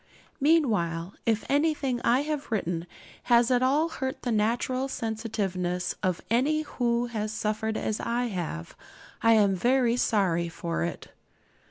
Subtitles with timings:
[0.39, 2.87] Meanwhile, if anything I have written
[3.25, 8.75] has at all hurt the natural sensitiveness of any who has suffered as I have,
[9.21, 11.09] I am very sorry for it.